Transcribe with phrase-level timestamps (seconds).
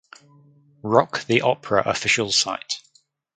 [0.81, 2.81] Rock the Opera official site